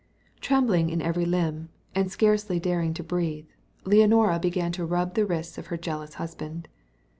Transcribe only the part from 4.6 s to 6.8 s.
to rub the wrists of her jealous husband.